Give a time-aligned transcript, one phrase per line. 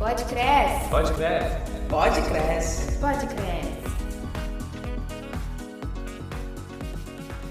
[0.00, 0.88] Pode cresce.
[0.88, 1.56] Pode cresce.
[1.90, 2.98] Pode cresce.
[2.98, 3.68] Pode cresce.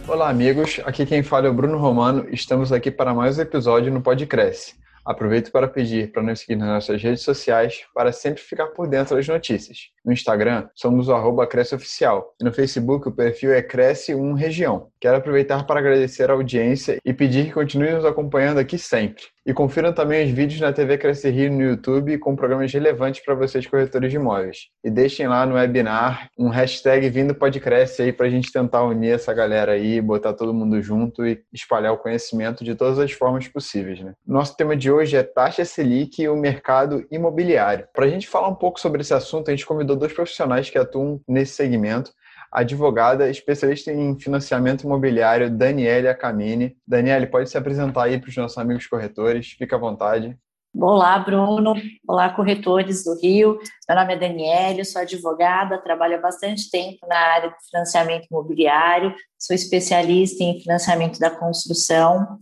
[0.08, 0.82] Olá, amigos.
[0.84, 2.26] Aqui quem fala é o Bruno Romano.
[2.32, 4.74] Estamos aqui para mais um episódio no Pode Cresce.
[5.06, 9.16] Aproveito para pedir para nos seguir nas nossas redes sociais para sempre ficar por dentro
[9.16, 9.90] das notícias.
[10.04, 12.34] No Instagram, somos o arroba Cresce Oficial.
[12.42, 14.88] E no Facebook, o perfil é Cresce 1 Região.
[15.00, 19.24] Quero aproveitar para agradecer a audiência e pedir que continue nos acompanhando aqui sempre.
[19.46, 23.34] E confiram também os vídeos na TV Cresce Rio no YouTube com programas relevantes para
[23.34, 24.68] vocês corretores de imóveis.
[24.84, 28.84] E deixem lá no webinar um hashtag Vindo Pode Cresce aí para a gente tentar
[28.84, 33.12] unir essa galera aí, botar todo mundo junto e espalhar o conhecimento de todas as
[33.12, 34.02] formas possíveis.
[34.02, 34.14] Né?
[34.28, 37.88] Nosso tema de hoje é taxa Selic e o mercado imobiliário.
[37.94, 40.78] Para a gente falar um pouco sobre esse assunto, a gente convidou dois profissionais que
[40.78, 42.12] atuam nesse segmento
[42.52, 46.76] advogada especialista em financiamento imobiliário, Daniele Acamini.
[46.88, 50.38] Daniele, pode se apresentar aí para os nossos amigos corretores, fica à vontade.
[50.76, 51.74] Olá, Bruno.
[52.08, 53.60] Olá, corretores do Rio.
[53.88, 59.14] Meu nome é Daniele, sou advogada, trabalho há bastante tempo na área de financiamento imobiliário,
[59.38, 62.38] sou especialista em financiamento da construção.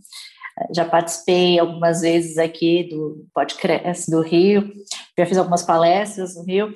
[0.74, 4.72] Já participei algumas vezes aqui do podcast do Rio,
[5.16, 6.72] já fiz algumas palestras no Rio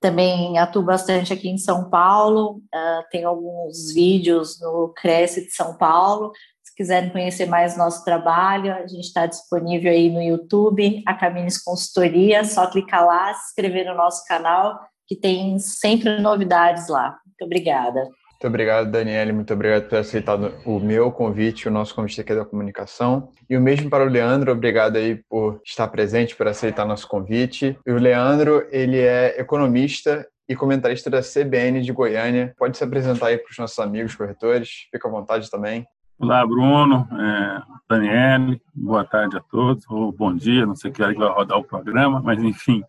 [0.00, 5.76] também atuo bastante aqui em São Paulo, uh, tenho alguns vídeos no Cresce de São
[5.76, 6.32] Paulo.
[6.62, 11.58] Se quiserem conhecer mais nosso trabalho, a gente está disponível aí no YouTube, a Caminhos
[11.58, 17.18] Consultoria, só clicar lá, se inscrever no nosso canal, que tem sempre novidades lá.
[17.26, 18.08] Muito obrigada.
[18.40, 19.34] Muito obrigado, Daniele.
[19.34, 23.28] Muito obrigado por ter aceitado o meu convite, o nosso convite aqui da comunicação.
[23.50, 24.50] E o mesmo para o Leandro.
[24.50, 27.78] Obrigado aí por estar presente, por aceitar nosso convite.
[27.86, 32.54] E o Leandro, ele é economista e comentarista da CBN de Goiânia.
[32.56, 34.88] Pode se apresentar aí para os nossos amigos corretores.
[34.90, 35.86] Fica à vontade também.
[36.18, 41.12] Olá, Bruno, é, Daniele, boa tarde a todos, ou bom dia, não sei que hora
[41.12, 42.82] que vai rodar o programa, mas enfim,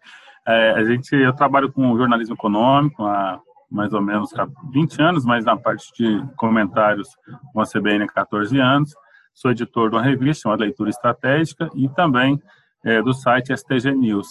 [0.45, 3.39] é, a gente, eu trabalho com jornalismo econômico há
[3.72, 4.31] mais ou menos
[4.72, 7.07] 20 anos, mas na parte de comentários
[7.53, 8.94] com a CBN há 14 anos.
[9.34, 12.40] Sou editor de uma revista chamada Leitura Estratégica e também
[12.84, 14.28] é, do site STG News.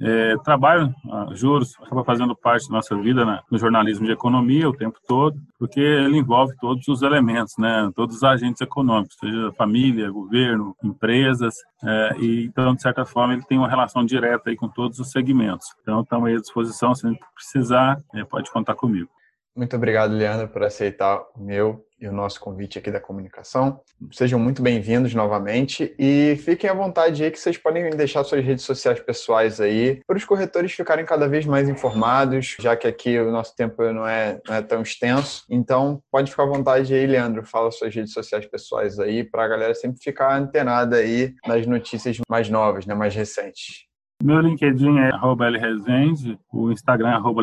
[0.00, 4.68] É, trabalho, ah, juros, acaba fazendo parte da nossa vida né, no jornalismo de economia
[4.68, 9.52] o tempo todo, porque ele envolve todos os elementos, né, todos os agentes econômicos, seja
[9.52, 14.56] família, governo, empresas, é, e então, de certa forma, ele tem uma relação direta aí
[14.56, 15.66] com todos os segmentos.
[15.82, 19.08] Então, estamos à disposição, se precisar, é, pode contar comigo.
[19.56, 23.80] Muito obrigado, Leandro, por aceitar o meu e o nosso convite aqui da comunicação.
[24.12, 28.62] Sejam muito bem-vindos novamente e fiquem à vontade aí que vocês podem deixar suas redes
[28.62, 33.32] sociais pessoais aí para os corretores ficarem cada vez mais informados, já que aqui o
[33.32, 35.44] nosso tempo não é, não é tão extenso.
[35.48, 39.48] Então, pode ficar à vontade aí, Leandro, fala suas redes sociais pessoais aí para a
[39.48, 43.86] galera sempre ficar antenada aí nas notícias mais novas, né, mais recentes.
[44.22, 45.10] Meu LinkedIn é
[45.50, 47.42] @lrezende, o Instagram é arroba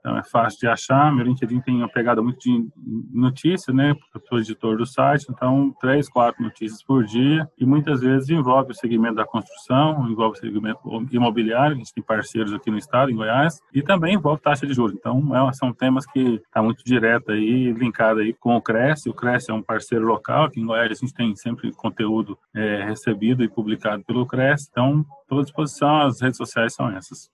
[0.00, 1.14] então é fácil de achar.
[1.14, 2.68] Meu LinkedIn tem uma pegada muito de
[3.12, 3.94] notícia, né?
[4.14, 8.72] Eu sou editor do site, então três, quatro notícias por dia e muitas vezes envolve
[8.72, 10.80] o segmento da construção, envolve o segmento
[11.10, 14.74] imobiliário, a gente tem parceiros aqui no estado, em Goiás, e também envolve taxa de
[14.74, 14.94] juros.
[14.94, 19.08] Então é, são temas que está muito direto aí, linkado aí com o Cresce.
[19.08, 22.84] O Cresce é um parceiro local, aqui em Goiás a gente tem sempre conteúdo é,
[22.84, 27.30] recebido e publicado pelo Cresce, então estou à disposição as redes sociais são essas.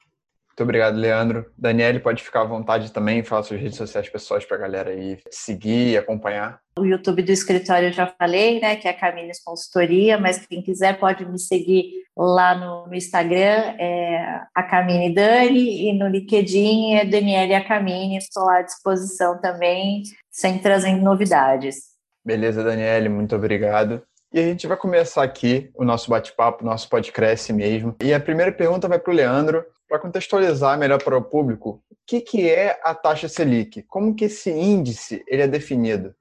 [0.58, 1.46] Muito obrigado, Leandro.
[1.56, 5.18] Daniele, pode ficar à vontade também, falar suas redes sociais pessoais para a galera aí
[5.30, 6.58] seguir e acompanhar.
[6.76, 10.60] O YouTube do escritório eu já falei, né, que é a Caminhos Consultoria, mas quem
[10.60, 16.94] quiser pode me seguir lá no, no Instagram, é a Camine Dani, e no LinkedIn
[16.94, 21.76] é Daniele Acamini, estou lá à disposição também, sempre trazendo novidades.
[22.24, 24.02] Beleza, Daniele, muito obrigado.
[24.30, 27.96] E a gente vai começar aqui o nosso bate-papo, o nosso podcast mesmo.
[28.02, 31.96] E a primeira pergunta vai para o Leandro, para contextualizar melhor para o público, o
[32.06, 33.82] que, que é a taxa Selic?
[33.84, 36.14] Como que esse índice ele é definido?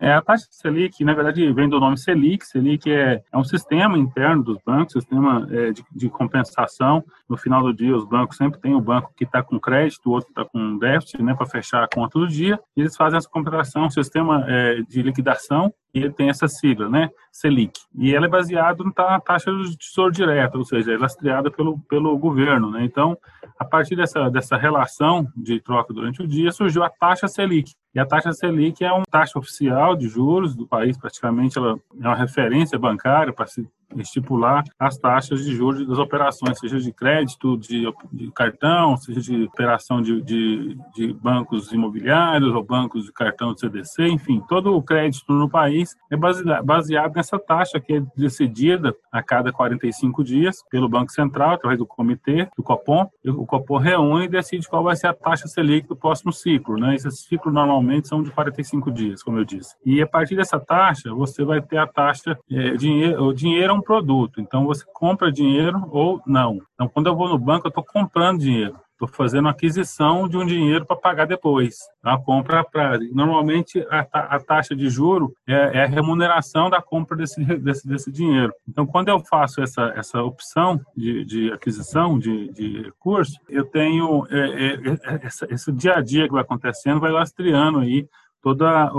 [0.00, 2.46] É, a taxa Selic, na verdade, vem do nome Selic.
[2.46, 7.04] Selic é, é um sistema interno dos bancos, sistema é, de, de, compensação.
[7.32, 10.10] No final do dia, os bancos sempre têm o banco que está com crédito, o
[10.10, 12.60] outro está com déficit, né, para fechar a conta do dia.
[12.76, 16.90] E eles fazem essa compensação, um sistema é, de liquidação e ele tem essa sigla,
[16.90, 17.80] né, Selic.
[17.94, 22.18] E ela é baseada na taxa do tesouro direto, ou seja, é lastreada pelo, pelo
[22.18, 22.84] governo, né?
[22.84, 23.16] Então,
[23.58, 27.72] a partir dessa, dessa relação de troca durante o dia, surgiu a taxa Selic.
[27.94, 32.06] E a taxa Selic é uma taxa oficial de juros do país, praticamente ela é
[32.08, 33.66] uma referência bancária para se
[33.96, 39.44] estipular as taxas de juros das operações, seja de crédito, de, de cartão, seja de
[39.44, 44.82] operação de, de, de, bancos imobiliários ou bancos de cartão de CDC, enfim, todo o
[44.82, 46.16] crédito no país é
[46.62, 51.86] baseado nessa taxa que é decidida a cada 45 dias pelo Banco Central, através do
[51.86, 53.08] comitê, do Copom.
[53.24, 56.76] O Copom reúne e decide qual vai ser a taxa Selic do próximo ciclo.
[56.76, 56.94] Né?
[56.94, 59.74] Esses ciclos normalmente são de 45 dias, como eu disse.
[59.84, 63.76] E a partir dessa taxa, você vai ter a taxa, é, dinheiro, o dinheiro é
[63.76, 66.60] um produto, então você compra dinheiro ou não.
[66.74, 68.76] Então, quando eu vou no banco, eu estou comprando dinheiro.
[68.92, 71.74] Estou fazendo aquisição de um dinheiro para pagar depois.
[72.04, 73.04] A compra a prazo.
[73.12, 78.12] Normalmente, a, a, taxa de juro é, é, a remuneração da compra desse, desse, desse,
[78.12, 78.52] dinheiro.
[78.68, 84.24] Então, quando eu faço essa, essa opção de, de aquisição de, de recurso, eu tenho
[84.30, 88.06] é, é, é essa, esse dia a dia que vai acontecendo, vai lastreando aí
[88.42, 88.90] toda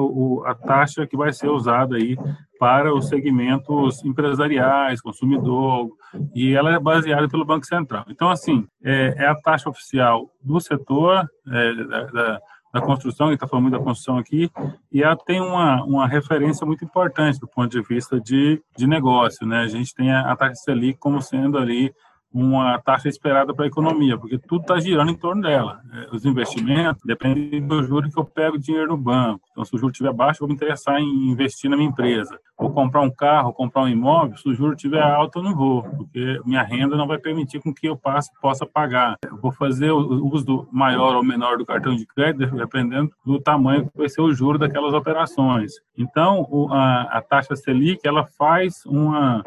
[0.46, 2.18] a, taxa que vai ser usada aí
[2.58, 5.90] para os segmentos empresariais, consumidor,
[6.34, 8.06] e ela é baseada pelo Banco Central.
[8.08, 12.40] Então, assim, é, é a taxa oficial do setor é, da,
[12.74, 14.50] da, construção, que está falando muito da construção aqui,
[14.92, 19.46] e ela tem uma, uma referência muito importante do ponto de vista de, de negócio,
[19.46, 19.60] né?
[19.60, 21.94] A gente tem a taxa Selic como sendo ali
[22.34, 25.82] uma taxa esperada para a economia, porque tudo está girando em torno dela.
[25.94, 29.42] É, os investimentos dependem do juro que eu pego dinheiro no banco.
[29.52, 32.40] Então, se o juro estiver baixo, eu vou me interessar em investir na minha empresa.
[32.58, 35.84] Vou comprar um carro, comprar um imóvel, se o juro estiver alto, eu não vou,
[35.84, 39.16] porque minha renda não vai permitir com que eu passe, possa pagar.
[39.26, 43.90] Eu vou fazer o uso maior ou menor do cartão de crédito, dependendo do tamanho
[43.90, 45.74] que vai ser o juro daquelas operações.
[45.98, 49.44] Então, a, a taxa Selic, ela faz uma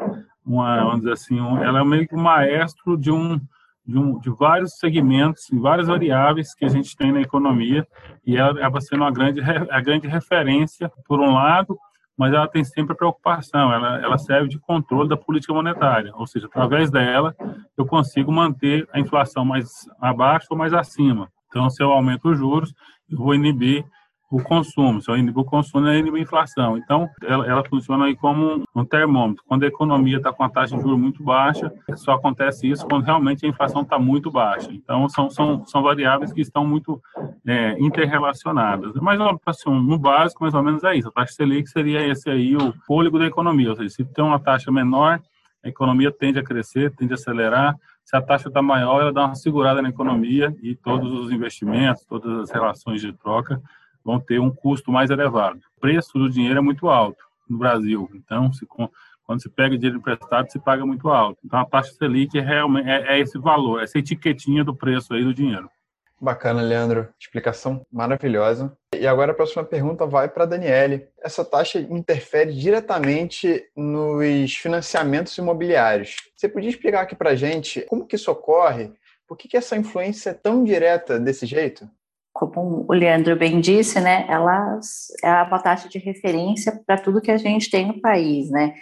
[0.47, 3.39] uma, vamos dizer assim, um, ela é meio que um maestro de um,
[3.85, 7.85] de, um, de vários segmentos, várias variáveis que a gente tem na economia,
[8.25, 11.77] e ela acaba sendo uma grande, a grande referência, por um lado,
[12.17, 16.25] mas ela tem sempre a preocupação, ela, ela serve de controle da política monetária, ou
[16.25, 17.35] seja, através dela
[17.77, 19.69] eu consigo manter a inflação mais
[20.01, 21.29] abaixo ou mais acima.
[21.47, 22.73] Então, se eu aumento os juros,
[23.09, 23.85] eu vou inibir
[24.29, 26.77] o consumo, só o consumo é a inflação.
[26.77, 29.41] Então, ela, ela, funciona aí como um termômetro.
[29.47, 33.05] Quando a economia está com a taxa de juros muito baixa, só acontece isso quando
[33.05, 34.69] realmente a inflação está muito baixa.
[34.71, 37.01] Então, são, são, são variáveis que estão muito
[37.47, 38.93] é, interrelacionadas.
[38.95, 41.07] Mas, assim, no básico, mais ou menos é isso.
[41.07, 43.69] A taxa Selic seria esse aí, o fôlego da economia.
[43.69, 45.21] Ou seja, se tem uma taxa menor,
[45.63, 47.75] a economia tende a crescer, tende a acelerar.
[48.03, 52.05] Se a taxa está maior, ela dá uma segurada na economia e todos os investimentos,
[52.05, 53.61] todas as relações de troca
[54.07, 55.59] vão ter um custo mais elevado.
[55.75, 59.97] O preço do dinheiro é muito alto no Brasil, então se, quando se pega dinheiro
[59.97, 61.37] emprestado, se paga muito alto.
[61.43, 65.25] Então a taxa Selic é, realmente, é, é esse valor, essa etiquetinha do preço aí
[65.25, 65.69] do dinheiro.
[66.19, 67.09] Bacana, Leandro.
[67.19, 68.75] Explicação maravilhosa.
[68.97, 71.07] E agora a próxima pergunta vai para a Daniele.
[71.21, 76.15] Essa taxa interfere diretamente nos financiamentos imobiliários.
[76.35, 78.91] Você podia explicar aqui para a gente como que isso ocorre?
[79.27, 81.87] Por que, que essa influência é tão direta desse jeito?
[82.45, 87.31] Como o Leandro bem disse, né, elas é a taxa de referência para tudo que
[87.31, 88.75] a gente tem no país, né?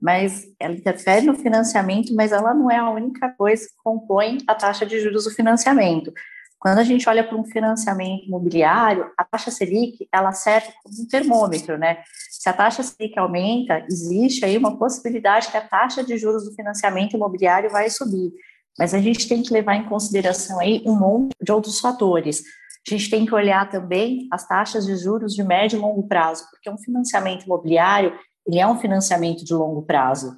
[0.00, 4.54] Mas ela interfere no financiamento, mas ela não é a única coisa que compõe a
[4.54, 6.12] taxa de juros do financiamento.
[6.58, 11.06] Quando a gente olha para um financiamento imobiliário, a taxa Selic, ela serve como um
[11.06, 11.98] termômetro, né?
[12.30, 16.54] Se a taxa Selic aumenta, existe aí uma possibilidade que a taxa de juros do
[16.54, 18.32] financiamento imobiliário vai subir.
[18.78, 22.42] Mas a gente tem que levar em consideração aí um monte de outros fatores
[22.94, 26.44] a gente tem que olhar também as taxas de juros de médio e longo prazo,
[26.50, 28.14] porque um financiamento imobiliário,
[28.46, 30.34] ele é um financiamento de longo prazo.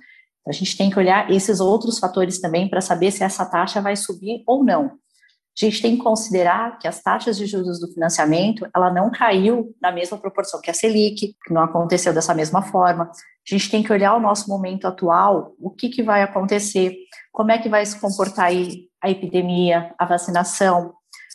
[0.46, 3.94] A gente tem que olhar esses outros fatores também para saber se essa taxa vai
[3.94, 4.86] subir ou não.
[4.86, 9.74] A gente tem que considerar que as taxas de juros do financiamento, ela não caiu
[9.81, 13.10] na mesma proporção que a Selic, que não aconteceu dessa mesma forma.
[13.50, 16.94] Gente tem que olhar o nosso momento atual, o que, que vai acontecer,
[17.32, 20.92] como é que vai se comportar aí a epidemia, a vacinação,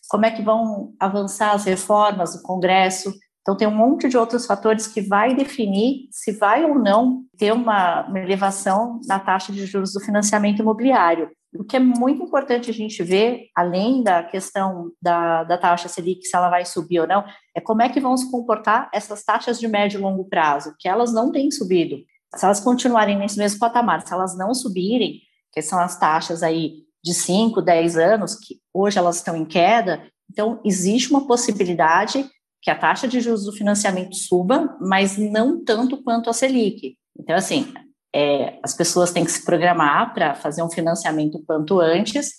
[0.08, 3.14] como é que vão avançar as reformas do Congresso.
[3.42, 7.52] Então, tem um monte de outros fatores que vai definir se vai ou não ter
[7.52, 11.30] uma, uma elevação na taxa de juros do financiamento imobiliário.
[11.58, 16.26] O que é muito importante a gente ver, além da questão da, da taxa Selic,
[16.26, 17.24] se ela vai subir ou não,
[17.56, 20.88] é como é que vão se comportar essas taxas de médio e longo prazo, que
[20.88, 21.98] elas não têm subido.
[22.36, 25.22] Se elas continuarem nesse mesmo patamar, se elas não subirem,
[25.52, 30.04] que são as taxas aí de 5, 10 anos, que hoje elas estão em queda,
[30.30, 32.30] então existe uma possibilidade
[32.62, 36.98] que a taxa de juros do financiamento suba, mas não tanto quanto a Selic.
[37.18, 37.72] Então, assim,
[38.16, 42.32] é, as pessoas têm que se programar para fazer um financiamento quanto antes,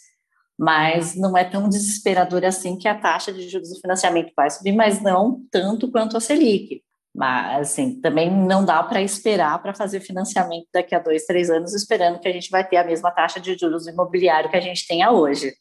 [0.58, 4.72] mas não é tão desesperador assim que a taxa de juros do financiamento vai subir,
[4.72, 6.82] mas não tanto quanto a Selic.
[7.14, 11.74] Mas, assim, também não dá para esperar para fazer financiamento daqui a dois, três anos,
[11.74, 14.86] esperando que a gente vai ter a mesma taxa de juros imobiliário que a gente
[14.86, 15.52] tem hoje.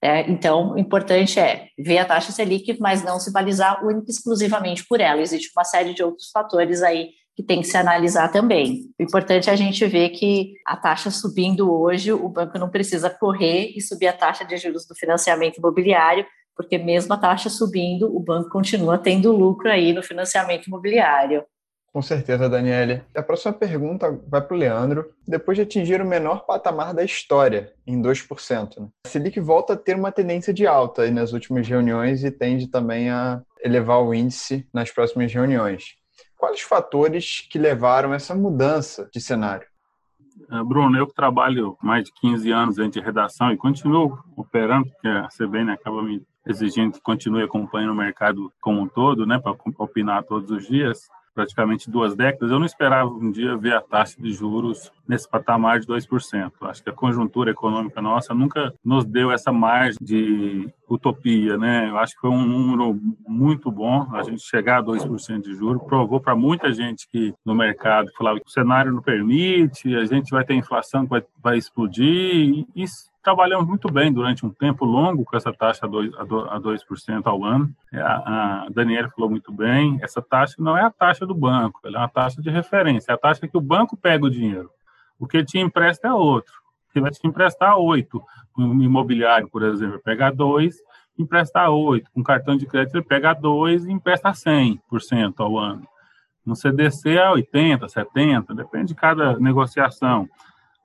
[0.00, 4.84] É, então, o importante é ver a taxa Selic, mas não se balizar única exclusivamente
[4.86, 5.20] por ela.
[5.20, 8.90] Existe uma série de outros fatores aí que tem que se analisar também.
[8.98, 13.10] O importante é a gente ver que a taxa subindo hoje, o banco não precisa
[13.10, 16.24] correr e subir a taxa de juros do financiamento imobiliário,
[16.56, 21.44] porque mesmo a taxa subindo, o banco continua tendo lucro aí no financiamento imobiliário.
[21.92, 23.02] Com certeza, Daniele.
[23.14, 25.12] A próxima pergunta vai para o Leandro.
[25.26, 28.88] Depois de atingir o menor patamar da história, em 2%, né?
[29.06, 33.10] a Selic volta a ter uma tendência de alta nas últimas reuniões e tende também
[33.10, 35.94] a elevar o índice nas próximas reuniões.
[36.44, 39.66] Quais fatores que levaram essa mudança de cenário?
[40.50, 44.84] Ah, Bruno, eu que trabalho mais de 15 anos dentro de redação e continuo operando,
[44.90, 49.38] porque a CBN acaba me exigindo que continue acompanhando o mercado como um todo, né,
[49.38, 53.80] para opinar todos os dias, praticamente duas décadas, eu não esperava um dia ver a
[53.80, 56.52] taxa de juros nesse patamar de 2%.
[56.62, 61.90] Acho que a conjuntura econômica nossa nunca nos deu essa margem de utopia, né?
[61.90, 65.82] Eu acho que foi um número muito bom a gente chegar a 2% de juros,
[65.82, 70.30] provou para muita gente que no mercado falava que o cenário não permite, a gente
[70.30, 72.84] vai ter inflação que vai, vai explodir, e
[73.24, 76.14] trabalhamos muito bem durante um tempo longo com essa taxa a 2%,
[76.50, 77.74] a 2% ao ano.
[77.90, 81.96] É, a, Daniela falou muito bem, essa taxa não é a taxa do banco, ela
[81.96, 84.70] é uma taxa de referência, é a taxa que o banco pega o dinheiro.
[85.18, 86.52] O que ele te empresta é outro.
[86.94, 88.22] Ele vai te emprestar 8,
[88.56, 90.76] um imobiliário, por exemplo, pega 2,
[91.18, 92.10] empresta 8.
[92.12, 95.82] Com cartão de crédito, ele pega 2 e empresta 100% ao ano.
[96.46, 100.28] No CDC é 80, 70, depende de cada negociação.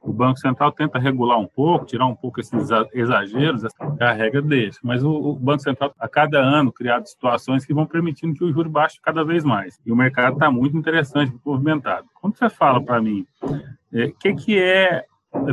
[0.02, 3.64] O Banco Central tenta regular um pouco, tirar um pouco esses exageros,
[4.00, 4.80] é a regra deixa.
[4.82, 8.70] Mas o, Banco Central, a cada ano, criado situações que vão permitindo que o juro
[8.70, 9.80] baixe cada vez mais.
[9.86, 12.08] E o mercado está muito interessante, movimentado.
[12.14, 15.06] Quando você fala para mim, o é, que, que é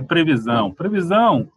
[0.06, 0.72] previsão?
[0.72, 1.50] Previsão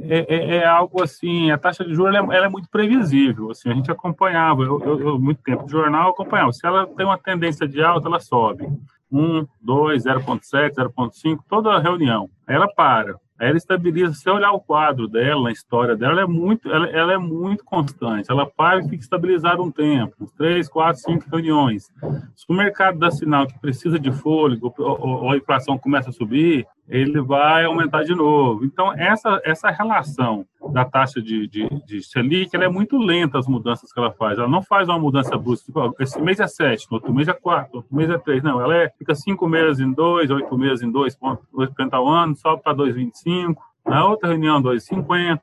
[0.00, 3.50] é, é, é, algo assim, a taxa de juros ela é, ela é muito previsível.
[3.50, 6.52] Assim, a gente acompanhava, eu, eu, muito tempo de jornal, acompanhava.
[6.52, 8.66] Se ela tem uma tendência de alta, ela sobe.
[9.12, 12.30] 1, 2, 0,7, 0,5, toda a reunião.
[12.48, 13.16] Ela para.
[13.38, 14.14] Ela estabiliza.
[14.14, 17.64] Se olhar o quadro dela, a história dela, ela é muito, ela, ela é muito
[17.64, 18.30] constante.
[18.30, 21.90] Ela para e fica estabilizada um tempo, uns 3, 4, 5 reuniões.
[22.36, 26.12] Se o mercado dá sinal que precisa de fôlego ou, ou a inflação começa a
[26.12, 28.64] subir, ele vai aumentar de novo.
[28.64, 33.46] Então, essa, essa relação da taxa de, de, de Selic, ela é muito lenta, as
[33.46, 34.38] mudanças que ela faz.
[34.38, 37.32] Ela não faz uma mudança brusca, tipo, esse mês é 7, no outro mês é
[37.32, 38.42] 4, outro mês é 3.
[38.42, 42.62] Não, ela é, fica 5 meses em 2, 8 meses em 2,80 ao ano, sobe
[42.62, 43.54] para 2,25.
[43.86, 45.40] Na outra reunião, 2,50.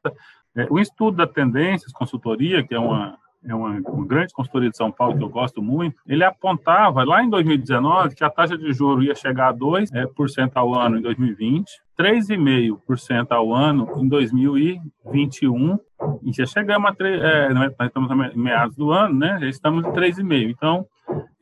[0.55, 4.77] É, o estudo da tendências, consultoria, que é uma é uma, uma, grande consultoria de
[4.77, 8.71] São Paulo que eu gosto muito, ele apontava lá em 2019 que a taxa de
[8.73, 15.79] juros ia chegar a 2% é, ao ano em 2020, 3,5% ao ano em 2021,
[16.23, 19.37] e já chegamos a 3, é, nós estamos em meados do ano, né?
[19.41, 20.49] Já estamos em 3,5%.
[20.49, 20.85] Então,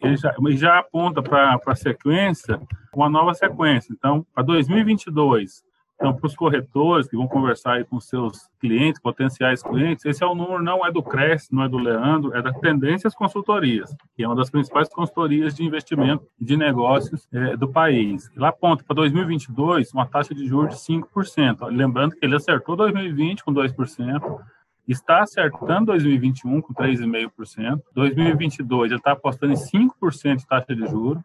[0.02, 2.60] ele já, ele já aponta para a sequência
[2.96, 3.94] uma nova sequência.
[3.94, 5.64] Então, para 2022,
[6.00, 10.28] então, para os corretores que vão conversar aí com seus clientes, potenciais clientes, esse é
[10.28, 14.24] o número, não é do Cresce, não é do Leandro, é da Tendências Consultorias, que
[14.24, 18.30] é uma das principais consultorias de investimento de negócios é, do país.
[18.36, 21.68] Lá aponta para 2022 uma taxa de juros de 5%.
[21.72, 24.40] Lembrando que ele acertou 2020 com 2%,
[24.88, 31.24] está acertando 2021 com 3,5%, 2022 ele está apostando em 5% de taxa de juros,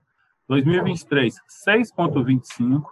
[0.49, 1.35] 2023
[1.67, 2.83] 6,25%,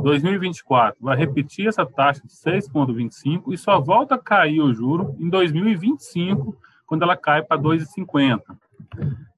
[0.00, 5.28] 2024 vai repetir essa taxa de 6,25 e só volta a cair o juro em
[5.28, 8.42] 2025, quando ela cai para 2,50.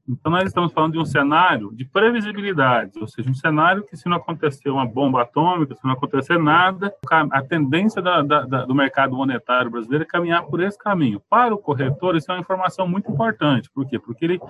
[0.09, 4.09] Então, nós estamos falando de um cenário de previsibilidade, ou seja, um cenário que, se
[4.09, 8.75] não acontecer uma bomba atômica, se não acontecer nada, a tendência da, da, da, do
[8.75, 11.21] mercado monetário brasileiro é caminhar por esse caminho.
[11.29, 13.71] Para o corretor, isso é uma informação muito importante.
[13.71, 13.99] Por quê?
[13.99, 14.41] Porque ele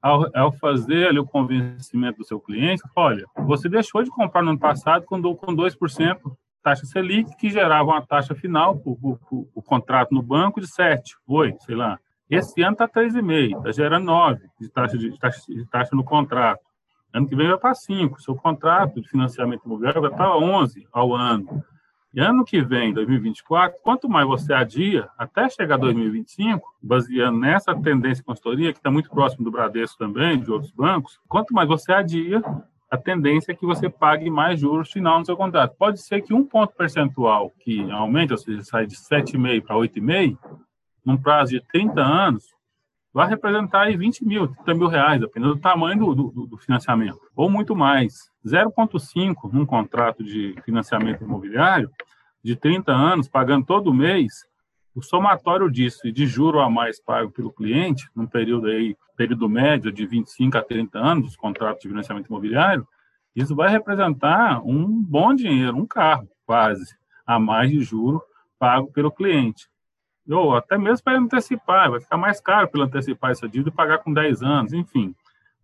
[0.00, 4.50] ao, ao fazer ali, o convencimento do seu cliente, olha, você deixou de comprar no
[4.50, 6.18] ano passado com, com 2%
[6.62, 11.74] taxa Selic, que gerava uma taxa final, o contrato no banco de 7, 8, sei
[11.74, 11.98] lá.
[12.30, 16.60] Esse ano está 3,5, está gerando 9 de taxa, de, taxa, de taxa no contrato.
[17.12, 18.20] Ano que vem vai para 5.
[18.20, 21.64] Seu contrato de financiamento imobiliário vai para 11 ao ano.
[22.12, 27.74] E ano que vem, 2024, quanto mais você adia, até chegar a 2025, baseando nessa
[27.74, 31.68] tendência de consultoria, que está muito próximo do Bradesco também, de outros bancos, quanto mais
[31.68, 32.42] você adia,
[32.90, 35.76] a tendência é que você pague mais juros final no seu contrato.
[35.76, 40.38] Pode ser que um ponto percentual que aumente, ou seja, sai de 7,5 para 8,5,
[41.08, 42.44] num prazo de 30 anos,
[43.14, 47.18] vai representar aí 20 mil, 30 mil reais, dependendo do tamanho do, do, do financiamento,
[47.34, 48.30] ou muito mais.
[48.46, 51.90] 0,5 num contrato de financiamento imobiliário
[52.44, 54.46] de 30 anos, pagando todo mês,
[54.94, 59.48] o somatório disso e de juro a mais pago pelo cliente, num período aí, período
[59.48, 62.86] médio de 25 a 30 anos, dos contratos de financiamento imobiliário,
[63.34, 66.94] isso vai representar um bom dinheiro, um carro, quase,
[67.26, 68.22] a mais de juro
[68.58, 69.68] pago pelo cliente.
[70.28, 73.98] Ou até mesmo para antecipar, vai ficar mais caro para antecipar essa dívida e pagar
[73.98, 75.14] com 10 anos, enfim.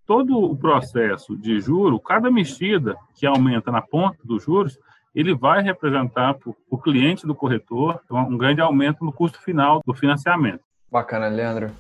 [0.06, 4.78] Todo o processo de juro, cada mexida que aumenta na ponta dos juros,
[5.14, 9.94] ele vai representar para o cliente do corretor um grande aumento no custo final do
[9.94, 10.61] financiamento.
[10.90, 11.71] Bacana, Leandro.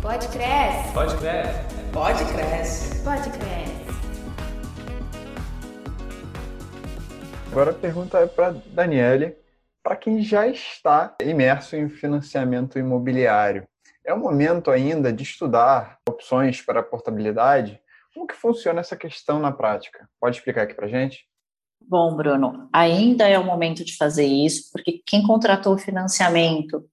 [0.00, 0.92] Pode crescer.
[0.94, 1.66] Pode crescer.
[1.92, 3.04] Pode crescer.
[3.04, 3.77] Pode crescer.
[7.50, 9.34] Agora a pergunta é para Daniele,
[9.82, 13.66] para quem já está imerso em financiamento imobiliário.
[14.04, 17.80] É o momento ainda de estudar opções para portabilidade?
[18.14, 20.08] Como que funciona essa questão na prática?
[20.20, 21.26] Pode explicar aqui para gente?
[21.80, 26.84] Bom, Bruno, ainda é o momento de fazer isso, porque quem contratou financiamento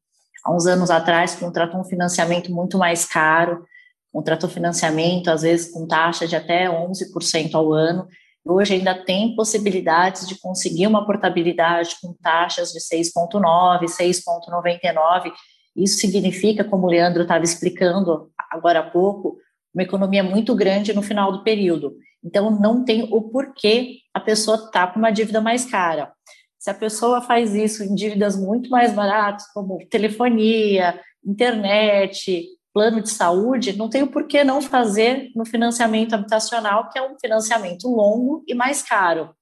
[0.44, 3.66] há uns anos atrás contratou um financiamento muito mais caro,
[4.12, 8.08] contratou financiamento às vezes com taxa de até 11% ao ano,
[8.48, 15.34] Hoje ainda tem possibilidades de conseguir uma portabilidade com taxas de 6,9, 6,99.
[15.76, 19.38] Isso significa, como o Leandro estava explicando agora há pouco,
[19.74, 21.96] uma economia muito grande no final do período.
[22.24, 26.14] Então, não tem o porquê a pessoa estar tá com uma dívida mais cara.
[26.60, 32.44] Se a pessoa faz isso em dívidas muito mais baratas, como telefonia, internet,
[32.76, 37.18] plano de saúde, não tem o porquê não fazer no financiamento habitacional, que é um
[37.18, 39.34] financiamento longo e mais caro.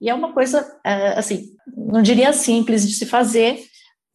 [0.00, 3.62] E é uma coisa, é, assim, não diria simples de se fazer,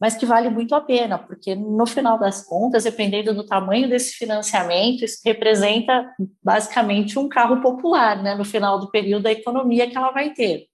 [0.00, 4.14] mas que vale muito a pena, porque no final das contas, dependendo do tamanho desse
[4.14, 9.96] financiamento, isso representa basicamente um carro popular, né, no final do período da economia que
[9.96, 10.66] ela vai ter.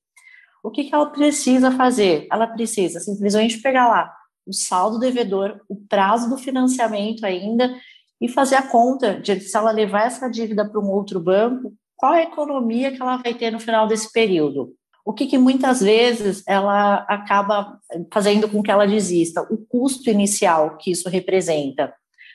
[0.64, 2.26] O que, que ela precisa fazer?
[2.32, 4.11] Ela precisa simplesmente pegar lá
[4.46, 7.75] o saldo devedor, o prazo do financiamento ainda
[8.20, 12.12] e fazer a conta de se ela levar essa dívida para um outro banco, qual
[12.12, 14.75] a economia que ela vai ter no final desse período.
[15.04, 17.78] O que, que muitas vezes ela acaba
[18.12, 19.42] fazendo com que ela desista?
[19.42, 21.92] O custo inicial que isso representa.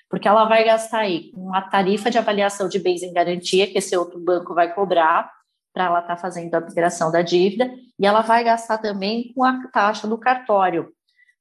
[0.10, 3.96] Porque ela vai gastar aí uma tarifa de avaliação de bens em garantia, que esse
[3.96, 5.32] outro banco vai cobrar
[5.74, 9.44] para ela estar tá fazendo a migração da dívida, e ela vai gastar também com
[9.44, 10.92] a taxa do cartório,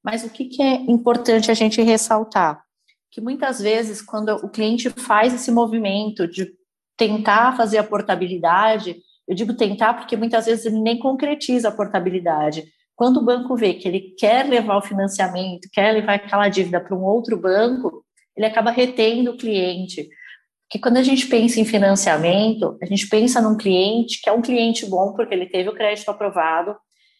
[0.07, 2.63] mas o que, que é importante a gente ressaltar?
[3.11, 6.49] Que muitas vezes, quando o cliente faz esse movimento de
[6.95, 8.95] tentar fazer a portabilidade,
[9.27, 12.63] eu digo tentar porque muitas vezes ele nem concretiza a portabilidade.
[12.95, 16.95] Quando o banco vê que ele quer levar o financiamento, quer levar aquela dívida para
[16.95, 20.07] um outro banco, ele acaba retendo o cliente.
[20.69, 24.41] Porque quando a gente pensa em financiamento, a gente pensa num cliente que é um
[24.41, 26.77] cliente bom porque ele teve o crédito aprovado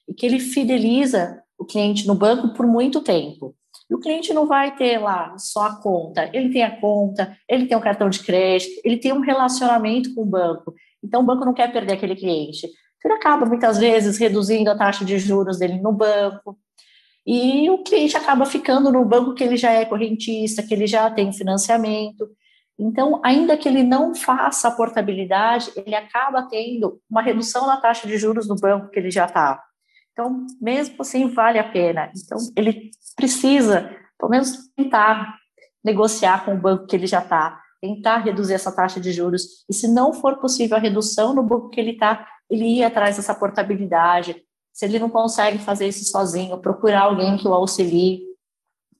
[0.07, 3.55] e que ele fideliza o cliente no banco por muito tempo.
[3.89, 7.67] E o cliente não vai ter lá só a conta, ele tem a conta, ele
[7.67, 10.73] tem um cartão de crédito, ele tem um relacionamento com o banco.
[11.03, 12.67] Então, o banco não quer perder aquele cliente.
[13.03, 16.57] Ele acaba, muitas vezes, reduzindo a taxa de juros dele no banco.
[17.25, 21.09] E o cliente acaba ficando no banco que ele já é correntista, que ele já
[21.09, 22.27] tem financiamento.
[22.79, 28.07] Então, ainda que ele não faça a portabilidade, ele acaba tendo uma redução na taxa
[28.07, 29.63] de juros no banco que ele já está.
[30.17, 32.11] Então, mesmo assim, vale a pena.
[32.17, 35.37] Então, ele precisa, pelo menos, tentar
[35.83, 39.63] negociar com o banco que ele já está, tentar reduzir essa taxa de juros.
[39.69, 43.15] E se não for possível a redução no banco que ele está, ele ir atrás
[43.15, 44.43] dessa portabilidade.
[44.73, 48.23] Se ele não consegue fazer isso sozinho, procurar alguém que o auxilie.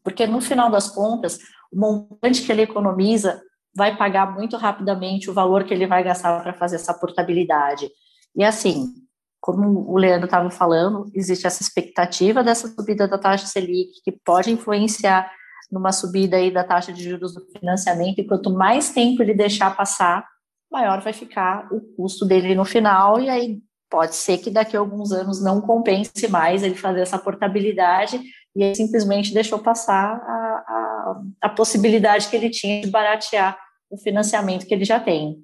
[0.04, 1.40] Porque, no final das contas,
[1.72, 3.42] o montante que ele economiza
[3.76, 7.90] vai pagar muito rapidamente o valor que ele vai gastar para fazer essa portabilidade.
[8.36, 9.07] E assim,
[9.40, 14.52] como o Leandro estava falando, existe essa expectativa dessa subida da taxa Selic, que pode
[14.52, 15.32] influenciar
[15.72, 19.76] numa subida aí da taxa de juros do financiamento, e quanto mais tempo ele deixar
[19.76, 20.26] passar,
[20.72, 24.80] maior vai ficar o custo dele no final, e aí pode ser que daqui a
[24.80, 28.20] alguns anos não compense mais ele fazer essa portabilidade,
[28.56, 33.58] e ele simplesmente deixou passar a, a, a possibilidade que ele tinha de baratear
[33.90, 35.38] o financiamento que ele já tem.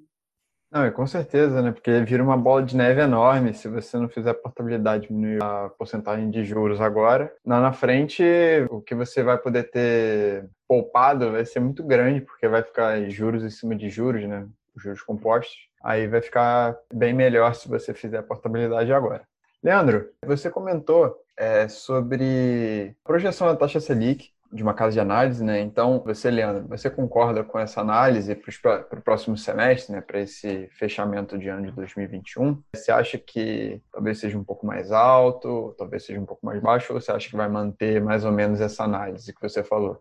[0.74, 1.70] Não, com certeza, né?
[1.70, 5.68] Porque vira uma bola de neve enorme se você não fizer a portabilidade diminuir a
[5.68, 7.32] porcentagem de juros agora.
[7.46, 8.24] Lá na frente,
[8.68, 13.44] o que você vai poder ter poupado vai ser muito grande, porque vai ficar juros
[13.44, 14.48] em cima de juros, né?
[14.76, 15.56] Juros compostos.
[15.80, 19.22] Aí vai ficar bem melhor se você fizer a portabilidade agora.
[19.62, 25.60] Leandro, você comentou é, sobre projeção da taxa Selic de uma casa de análise, né?
[25.60, 30.00] Então, você, Leandro, você concorda com essa análise para o próximo semestre, né?
[30.00, 32.62] Para esse fechamento de ano de 2021?
[32.74, 36.92] Você acha que talvez seja um pouco mais alto, talvez seja um pouco mais baixo,
[36.92, 40.00] ou você acha que vai manter mais ou menos essa análise que você falou?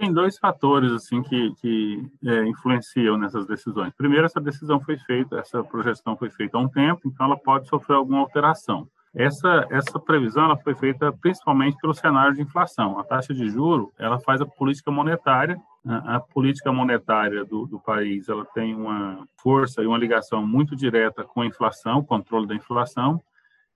[0.00, 3.92] Tem dois fatores assim que, que é, influenciam nessas decisões.
[3.94, 7.68] Primeiro, essa decisão foi feita, essa projeção foi feita há um tempo, então ela pode
[7.68, 8.88] sofrer alguma alteração.
[9.14, 12.98] Essa, essa previsão ela foi feita principalmente pelo cenário de inflação.
[12.98, 15.60] A taxa de juro ela faz a política monetária.
[15.84, 20.76] A, a política monetária do, do, país ela tem uma força e uma ligação muito
[20.76, 23.20] direta com a inflação, o controle da inflação.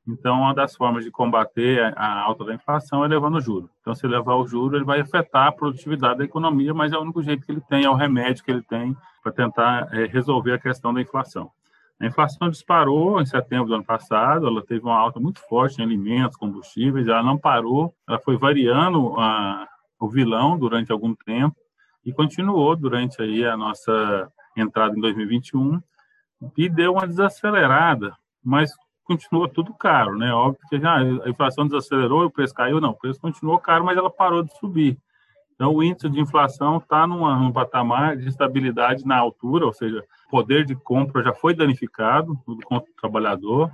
[0.07, 3.71] Então, uma das formas de combater a, alta da inflação é levando o juro.
[3.81, 7.01] Então, se levar o juro, ele vai afetar a produtividade da economia, mas é o
[7.01, 10.53] único jeito que ele tem, é o remédio que ele tem para tentar é, resolver
[10.53, 11.51] a questão da inflação.
[12.01, 15.85] A inflação disparou em setembro do ano passado, ela teve uma alta muito forte em
[15.85, 19.67] alimentos, combustíveis, ela não parou, ela foi variando a,
[20.01, 21.57] o vilão durante algum tempo
[22.05, 25.81] e continuou durante aí a nossa entrada em 2021
[26.57, 28.71] e deu uma desacelerada, mas
[29.05, 30.33] continua tudo caro, né?
[30.33, 33.85] Óbvio que já a inflação desacelerou e o preço caiu, não, o preço continuou caro,
[33.85, 34.99] mas ela parou de subir.
[35.55, 40.05] Então, o índice de inflação está num patamar de estabilidade na altura, ou seja,
[40.35, 42.59] poder de compra já foi danificado do
[43.01, 43.71] trabalhador,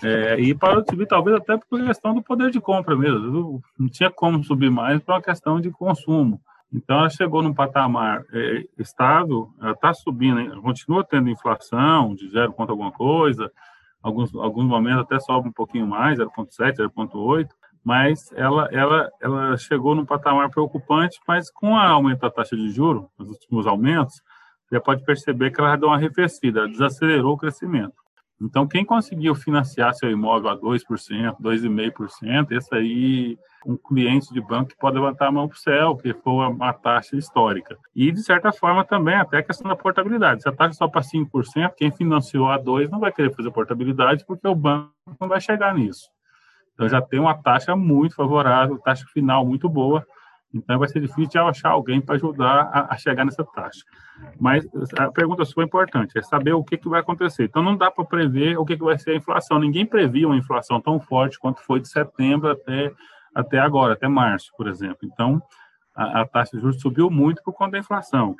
[0.00, 3.60] é, e parou de subir, talvez até por questão do poder de compra mesmo.
[3.76, 6.40] Não tinha como subir mais para uma questão de consumo.
[6.72, 12.52] Então, ela chegou num patamar é, estável, ela está subindo, continua tendo inflação de zero
[12.52, 13.50] ponto alguma coisa,
[14.00, 17.48] alguns, alguns momentos até sobe um pouquinho mais, 0,7, 0,8,
[17.82, 22.70] mas ela, ela, ela chegou num patamar preocupante, mas com a aumento da taxa de
[22.70, 24.22] juros, os últimos aumentos,
[24.68, 27.94] você pode perceber que ela deu uma arrefecida, desacelerou o crescimento.
[28.40, 34.70] Então, quem conseguiu financiar seu imóvel a 2%, 2,5%, esse aí, um cliente de banco
[34.70, 37.78] que pode levantar a mão para o céu, que foi uma taxa histórica.
[37.94, 40.42] E, de certa forma, também até a questão da portabilidade.
[40.42, 44.24] Se a taxa só para 5%, quem financiou a 2% não vai querer fazer portabilidade,
[44.26, 46.10] porque o banco não vai chegar nisso.
[46.74, 50.04] Então já tem uma taxa muito favorável, taxa final muito boa.
[50.54, 53.80] Então vai ser difícil de achar alguém para ajudar a, a, chegar nessa taxa.
[54.38, 54.64] Mas
[54.96, 57.44] a pergunta sua é importante, é saber o que, que vai acontecer.
[57.44, 59.58] Então não dá para prever o que, que vai ser a inflação.
[59.58, 62.92] Ninguém previa uma inflação tão forte quanto foi de setembro até,
[63.34, 64.98] até agora, até março, por exemplo.
[65.02, 65.42] Então
[65.94, 68.36] a, a taxa de juros subiu muito por conta da inflação.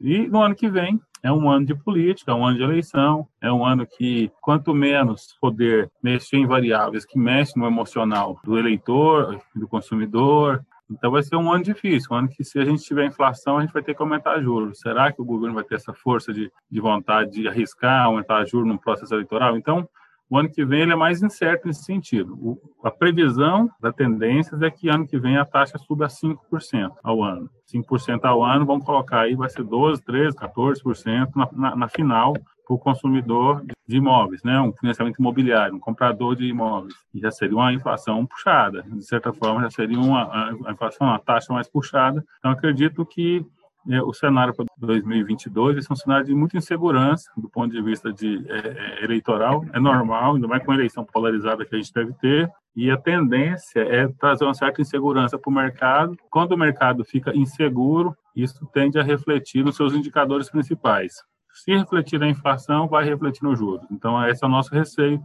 [0.00, 3.28] E no ano que vem é um ano de política, é um ano de eleição,
[3.40, 8.58] é um ano que quanto menos poder mexer em variáveis que mexem no emocional do
[8.58, 12.82] eleitor, do consumidor, então vai ser um ano difícil, um ano que se a gente
[12.82, 14.80] tiver inflação, a gente vai ter que aumentar juros.
[14.80, 18.68] Será que o governo vai ter essa força de, de vontade de arriscar, aumentar juros
[18.68, 19.56] no processo eleitoral?
[19.56, 19.88] Então,
[20.32, 22.34] o ano que vem ele é mais incerto nesse sentido.
[22.40, 26.90] O, a previsão da tendência é que ano que vem a taxa suba a 5%
[27.02, 27.50] ao ano.
[27.70, 32.32] 5% ao ano, vamos colocar aí, vai ser 12, 13, 14% na, na, na final
[32.32, 34.60] para o consumidor de imóveis, né?
[34.60, 36.94] um financiamento imobiliário, um comprador de imóveis.
[37.14, 41.52] Já seria uma inflação puxada, de certa forma, já seria uma a inflação, uma taxa
[41.52, 42.24] mais puxada.
[42.38, 43.44] Então, acredito que
[43.88, 48.12] é, o cenário para 2022 é um cenário de muita insegurança do ponto de vista
[48.12, 51.92] de é, é, eleitoral, é normal, ainda mais com a eleição polarizada que a gente
[51.92, 56.16] deve ter, e a tendência é trazer uma certa insegurança para o mercado.
[56.30, 61.14] Quando o mercado fica inseguro, isso tende a refletir nos seus indicadores principais.
[61.52, 63.86] Se refletir na inflação, vai refletir no juros.
[63.90, 65.20] Então, esse é o nosso receio.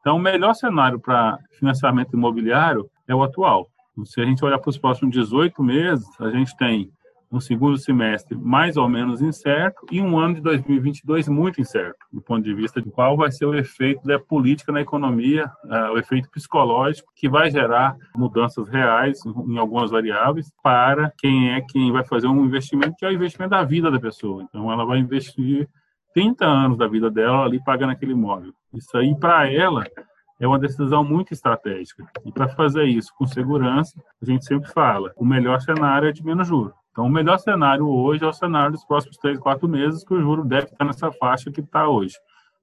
[0.00, 3.68] Então, o melhor cenário para financiamento imobiliário é o atual.
[4.04, 6.90] Se a gente olhar para os próximos 18 meses, a gente tem
[7.32, 12.20] um segundo semestre mais ou menos incerto e um ano de 2022 muito incerto, do
[12.20, 15.98] ponto de vista de qual vai ser o efeito da política na economia, uh, o
[15.98, 22.04] efeito psicológico que vai gerar mudanças reais em algumas variáveis para quem é quem vai
[22.04, 24.42] fazer um investimento que é o investimento da vida da pessoa.
[24.42, 25.68] Então, ela vai investir
[26.12, 28.52] 30 anos da vida dela ali pagando aquele imóvel.
[28.74, 29.84] Isso aí, para ela,
[30.38, 32.04] é uma decisão muito estratégica.
[32.24, 36.24] E para fazer isso com segurança, a gente sempre fala, o melhor cenário é de
[36.24, 36.81] menos juros.
[36.92, 40.20] Então, o melhor cenário hoje é o cenário dos próximos três, quatro meses, que o
[40.20, 42.14] juro deve estar nessa faixa que está hoje.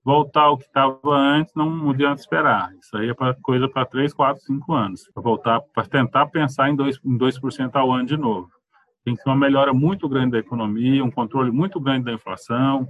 [0.05, 2.71] Voltar ao que estava antes, não adianta esperar.
[2.79, 5.01] Isso aí é para coisa para três, quatro, cinco anos.
[5.13, 7.35] Para voltar, para tentar pensar em 2%, em 2
[7.73, 8.49] ao ano de novo.
[9.03, 12.87] Tem que ser uma melhora muito grande da economia, um controle muito grande da inflação.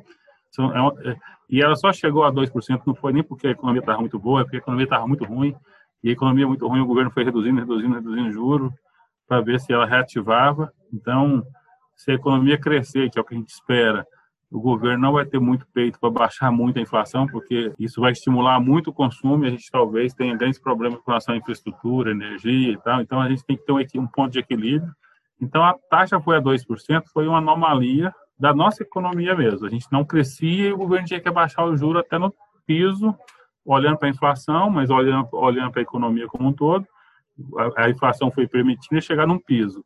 [0.57, 1.17] É é,
[1.49, 4.41] e ela só chegou a 2%, não foi nem porque a economia estava muito boa,
[4.41, 5.55] é porque a economia estava muito ruim.
[6.03, 8.73] E a economia muito ruim, o governo foi reduzindo, reduzindo, reduzindo juros
[9.27, 10.71] para ver se ela reativava.
[10.93, 11.43] Então,
[11.95, 14.05] se a economia crescer, que é o que a gente espera,
[14.51, 18.11] o governo não vai ter muito peito para baixar muito a inflação, porque isso vai
[18.11, 22.11] estimular muito o consumo e a gente talvez tenha grandes problemas com relação à infraestrutura,
[22.11, 23.01] energia e tal.
[23.01, 24.91] Então, a gente tem que ter um, ponto de equilíbrio
[25.39, 29.67] Então, a taxa foi a 2%, foi uma anomalia da nossa economia mesmo.
[29.67, 32.33] A gente não crescia e o governo tinha que abaixar o juro até no
[32.65, 33.13] piso,
[33.63, 36.87] olhando para a inflação, mas olhando, olhando para a economia como um todo.
[37.57, 39.83] A, a inflação foi permitida chegar num piso.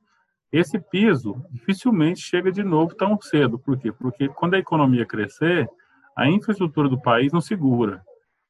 [0.53, 3.57] Esse piso dificilmente chega de novo tão cedo.
[3.57, 3.91] Por quê?
[3.91, 5.67] Porque quando a economia crescer,
[6.15, 8.03] a infraestrutura do país não segura.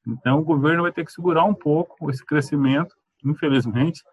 [0.05, 4.03] Então, o governo vai ter que segurar um pouco esse crescimento, infelizmente,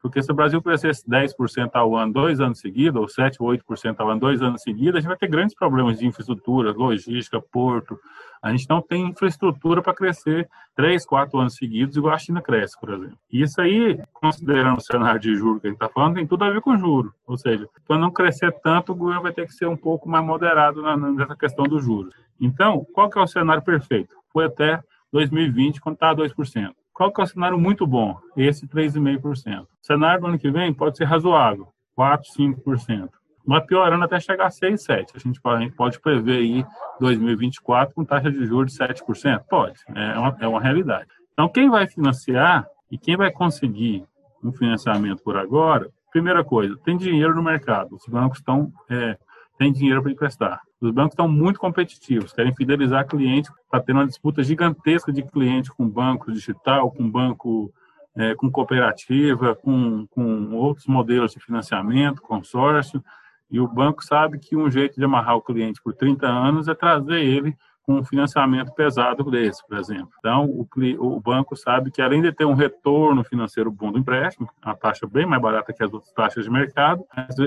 [0.00, 3.96] porque se o Brasil crescesse 10% ao ano, dois anos seguidos, ou 7 ou 8%
[3.98, 7.98] ao ano, dois anos seguidos, a gente vai ter grandes problemas de infraestrutura, logística, porto.
[8.42, 12.78] A gente não tem infraestrutura para crescer 3, 4 anos seguidos, igual a China cresce,
[12.78, 13.18] por exemplo.
[13.32, 16.44] E isso aí, considerando o cenário de juros que a gente está falando, tem tudo
[16.44, 17.12] a ver com juros.
[17.26, 20.24] Ou seja, para não crescer tanto, o governo vai ter que ser um pouco mais
[20.24, 20.82] moderado
[21.14, 22.14] nessa questão dos juros.
[22.40, 24.14] Então, qual que é o cenário perfeito?
[24.32, 24.80] Foi até
[25.12, 26.74] 2020, quando está 2%.
[26.96, 28.16] Qual que é o cenário muito bom?
[28.34, 29.64] Esse 3,5%.
[29.64, 33.10] O cenário do ano que vem pode ser razoável, 4, 5%.
[33.46, 35.12] Mas piorando até chegar a 6, 7.
[35.14, 36.64] A gente pode, a gente pode prever aí
[36.98, 39.44] 2024 com taxa de juros de 7%?
[39.48, 41.08] Pode, é uma, é uma realidade.
[41.34, 44.02] Então, quem vai financiar e quem vai conseguir
[44.42, 47.94] um financiamento por agora, primeira coisa, tem dinheiro no mercado.
[47.94, 49.18] Os bancos estão é,
[49.56, 50.60] têm dinheiro para emprestar.
[50.80, 55.70] Os bancos estão muito competitivos, querem fidelizar cliente, está tendo uma disputa gigantesca de cliente
[55.70, 57.72] com banco digital, com banco
[58.16, 63.04] é, com cooperativa, com, com outros modelos de financiamento, consórcio,
[63.50, 66.74] e o banco sabe que um jeito de amarrar o cliente por 30 anos é
[66.74, 70.10] trazer ele com um financiamento pesado desse, por exemplo.
[70.18, 70.66] Então, o,
[70.98, 75.06] o, banco sabe que, além de ter um retorno financeiro bom do empréstimo, a taxa
[75.06, 77.04] bem mais barata que as outras taxas de mercado,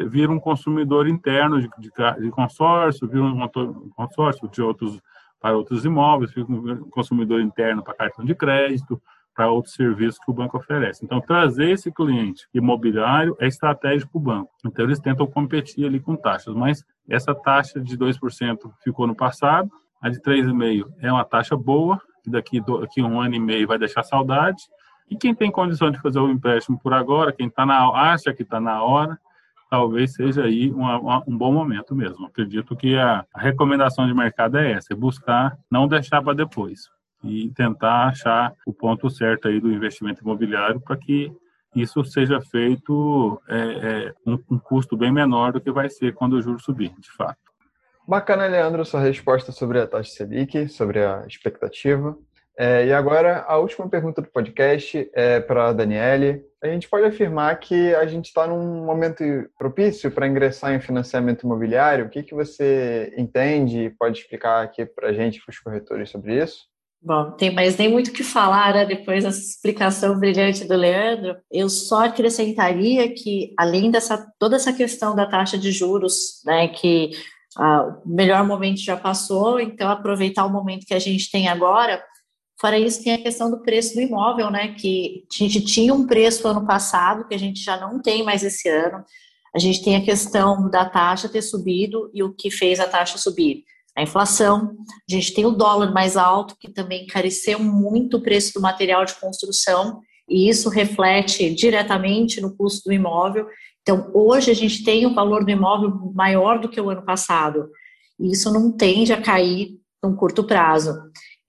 [0.07, 3.47] vira um consumidor interno de, de, de consórcio, vira um
[3.89, 5.01] consórcio de outros,
[5.41, 9.01] para outros imóveis, vira um consumidor interno para cartão de crédito,
[9.35, 11.03] para outros serviços que o banco oferece.
[11.03, 14.51] Então, trazer esse cliente imobiliário é estratégico para o banco.
[14.65, 19.69] Então, eles tentam competir ali com taxas, mas essa taxa de 2% ficou no passado,
[20.01, 24.03] a de 3,5 é uma taxa boa, daqui, daqui um ano e meio vai deixar
[24.03, 24.63] saudade.
[25.09, 28.43] E quem tem condição de fazer o empréstimo por agora, quem tá na, acha que
[28.43, 29.17] está na hora,
[29.69, 32.25] talvez seja aí uma, uma, um bom momento mesmo.
[32.25, 36.89] Acredito que a, a, recomendação de mercado é essa, é buscar não deixar para depois
[37.23, 41.31] e tentar achar o ponto certo aí do investimento imobiliário para que
[41.75, 46.33] isso seja feito é, é, um, um custo bem menor do que vai ser quando
[46.33, 47.48] o juro subir, de fato.
[48.09, 52.17] Bacana, Leandro, sua resposta sobre a taxa Selic, sobre a expectativa.
[52.57, 56.41] É, e agora, a última pergunta do podcast é para a Daniele.
[56.59, 59.23] A gente pode afirmar que a gente está num momento
[59.59, 62.07] propício para ingressar em financiamento imobiliário?
[62.07, 66.09] O que, que você entende e pode explicar aqui para a gente, para os corretores,
[66.09, 66.63] sobre isso?
[66.99, 68.85] Bom, tem mais nem muito o que falar, né?
[68.87, 71.37] depois dessa explicação brilhante do Leandro.
[71.51, 77.11] Eu só acrescentaria que, além dessa toda essa questão da taxa de juros, né, que
[77.57, 82.03] ah, o melhor momento já passou, então aproveitar o momento que a gente tem agora.
[82.59, 84.73] Fora isso, tem a questão do preço do imóvel, né?
[84.73, 88.43] Que a gente tinha um preço ano passado, que a gente já não tem mais
[88.43, 89.03] esse ano.
[89.55, 93.17] A gente tem a questão da taxa ter subido e o que fez a taxa
[93.17, 93.63] subir.
[93.97, 94.75] A inflação,
[95.09, 99.03] a gente tem o dólar mais alto, que também encareceu muito o preço do material
[99.03, 103.47] de construção, e isso reflete diretamente no custo do imóvel.
[103.89, 107.71] Então, hoje a gente tem um valor do imóvel maior do que o ano passado,
[108.19, 110.95] e isso não tende a cair num curto prazo.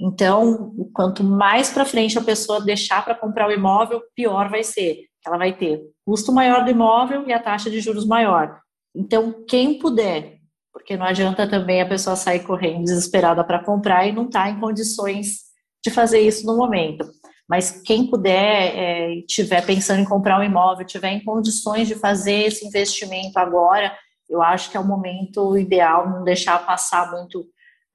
[0.01, 5.01] Então, quanto mais para frente a pessoa deixar para comprar o imóvel, pior vai ser.
[5.27, 8.59] Ela vai ter custo maior do imóvel e a taxa de juros maior.
[8.97, 10.39] Então, quem puder,
[10.73, 14.51] porque não adianta também a pessoa sair correndo desesperada para comprar e não estar tá
[14.51, 15.41] em condições
[15.85, 17.05] de fazer isso no momento.
[17.51, 22.47] Mas quem puder, é, estiver pensando em comprar um imóvel, tiver em condições de fazer
[22.47, 23.93] esse investimento agora,
[24.29, 27.41] eu acho que é o momento ideal, não deixar passar muito,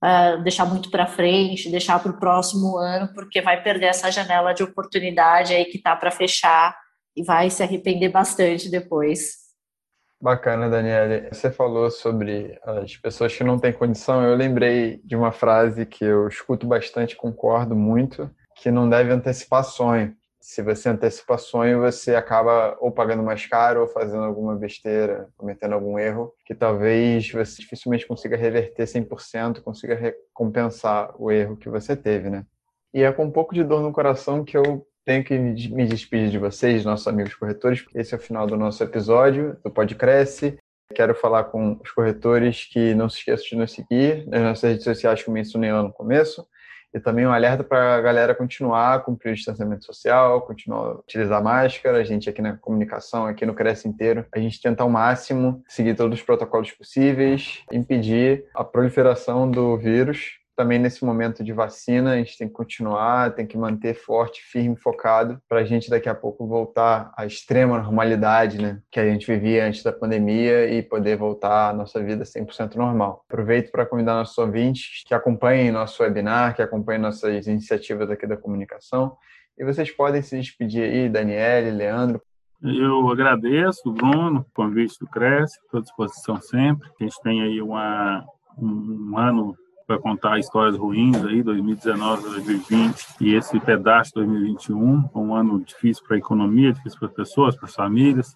[0.03, 4.53] uh, deixar muito para frente, deixar para o próximo ano, porque vai perder essa janela
[4.53, 6.77] de oportunidade aí que está para fechar
[7.15, 9.45] e vai se arrepender bastante depois.
[10.21, 11.29] Bacana, Daniele.
[11.31, 14.21] Você falou sobre as pessoas que não têm condição.
[14.21, 19.63] Eu lembrei de uma frase que eu escuto bastante, concordo muito, que não deve antecipar
[19.63, 20.15] sonho.
[20.39, 25.73] Se você antecipa sonho, você acaba ou pagando mais caro ou fazendo alguma besteira, cometendo
[25.73, 31.95] algum erro, que talvez você dificilmente consiga reverter 100%, consiga recompensar o erro que você
[31.95, 32.45] teve, né?
[32.93, 36.29] E é com um pouco de dor no coração que eu tenho que me despedir
[36.29, 40.57] de vocês, nossos amigos corretores, porque esse é o final do nosso episódio do Podcresce.
[40.93, 44.83] Quero falar com os corretores que não se esqueçam de nos seguir nas nossas redes
[44.83, 46.47] sociais que eu mencionei lá no começo
[46.95, 50.93] E também um alerta para a galera continuar a cumprir o distanciamento social, continuar a
[50.93, 51.97] utilizar máscara.
[51.97, 55.93] A gente aqui na comunicação, aqui no Cresce inteiro, a gente tenta ao máximo seguir
[55.93, 62.17] todos os protocolos possíveis, impedir a proliferação do vírus também nesse momento de vacina, a
[62.17, 66.15] gente tem que continuar, tem que manter forte, firme, focado, para a gente daqui a
[66.15, 71.17] pouco voltar à extrema normalidade né, que a gente vivia antes da pandemia e poder
[71.17, 73.23] voltar à nossa vida 100% normal.
[73.29, 78.37] Aproveito para convidar nossos ouvintes que acompanhem nosso webinar, que acompanhem nossas iniciativas aqui da
[78.37, 79.17] comunicação.
[79.57, 82.21] E vocês podem se despedir aí, Daniele, Leandro,
[82.63, 86.89] eu agradeço, Bruno, o convite do Cresce, estou à disposição sempre.
[86.99, 88.25] A gente tem aí uma,
[88.57, 89.55] um ano
[89.85, 96.03] para contar histórias ruins aí, 2019, 2020 e esse pedaço de 2021, um ano difícil
[96.05, 98.35] para a economia, difícil para as pessoas, para as famílias.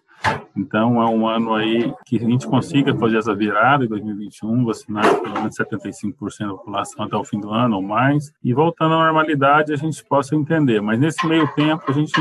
[0.56, 5.22] Então é um ano aí que a gente consiga fazer essa virada em 2021, vacinar
[5.22, 9.06] pelo menos 75% da população até o fim do ano ou mais, e voltando à
[9.06, 10.82] normalidade a gente possa entender.
[10.82, 12.12] Mas nesse meio tempo a gente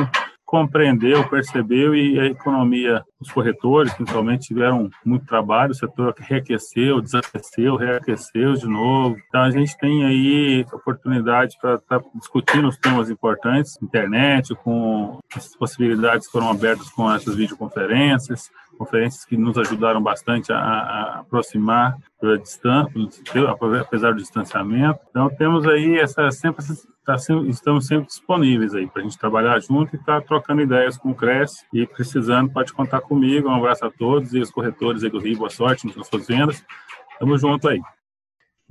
[0.49, 7.77] compreendeu, percebeu e a economia, os corretores principalmente tiveram muito trabalho, o setor reaqueceu, desaqueceu,
[7.77, 9.19] reaqueceu de novo.
[9.29, 15.19] Então a gente tem aí oportunidade para estar tá discutindo os temas importantes, internet, com
[15.37, 21.19] as possibilidades que foram abertas com essas videoconferências, conferências que nos ajudaram bastante a, a
[21.21, 22.93] aproximar pela distância,
[23.81, 25.01] apesar do distanciamento.
[25.11, 26.65] Então temos aí essa sempre
[27.05, 30.97] tá, estamos sempre disponíveis aí para a gente trabalhar junto e estar tá trocando ideias
[30.97, 33.49] com o Cresce e precisando pode contar comigo.
[33.49, 36.65] Um abraço a todos e os corretores aí do Rio, boa sorte nas suas vendas.
[37.19, 37.81] Tamo junto aí.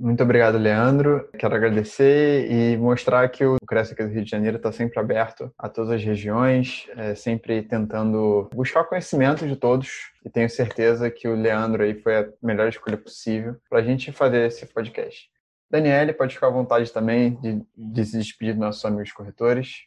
[0.00, 1.28] Muito obrigado, Leandro.
[1.36, 5.52] Quero agradecer e mostrar que o Cresce aqui do Rio de Janeiro está sempre aberto
[5.58, 10.12] a todas as regiões, é, sempre tentando buscar conhecimento de todos.
[10.24, 14.12] E tenho certeza que o Leandro aí foi a melhor escolha possível para a gente
[14.12, 15.28] fazer esse podcast.
[15.68, 19.82] Daniele, pode ficar à vontade também de, de se despedir dos nossos amigos corretores.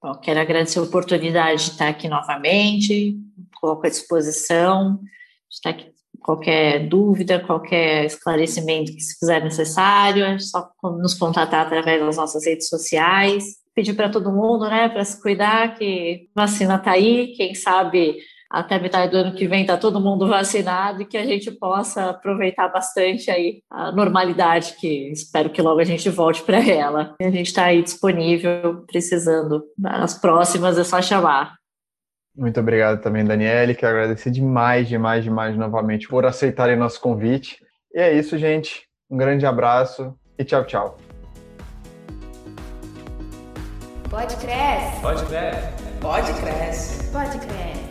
[0.00, 3.18] Bom, quero agradecer a oportunidade de estar aqui novamente,
[3.60, 5.10] coloco à disposição, de
[5.50, 5.95] estar aqui
[6.26, 12.44] qualquer dúvida, qualquer esclarecimento que se fizer necessário, é só nos contatar através das nossas
[12.44, 13.44] redes sociais.
[13.72, 18.16] Pedir para todo mundo, né, para se cuidar, que vacina está aí, quem sabe
[18.50, 22.10] até metade do ano que vem está todo mundo vacinado e que a gente possa
[22.10, 27.14] aproveitar bastante aí a normalidade, que espero que logo a gente volte para ela.
[27.20, 29.62] A gente está aí disponível, precisando.
[29.78, 31.54] Nas próximas é só chamar.
[32.36, 33.74] Muito obrigado também, Daniele.
[33.74, 37.58] Quero agradecer demais, demais, demais novamente por aceitarem nosso convite.
[37.94, 38.86] E é isso, gente.
[39.10, 40.98] Um grande abraço e tchau, tchau.
[44.10, 45.00] Pode crescer.
[45.00, 45.72] Pode crescer.
[46.00, 47.12] Pode crescer.
[47.12, 47.85] Pode crescer.